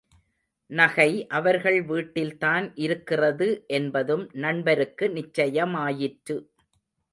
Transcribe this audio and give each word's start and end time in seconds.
நகை 0.69 1.27
அவர்கள் 1.29 1.81
வீட்டில்தான் 1.83 2.71
இருக்கிறது 2.77 3.49
என்பதும் 3.71 4.29
நண்பருக்கு 4.39 5.07
நிச்சயமாயிற்று. 5.09 6.37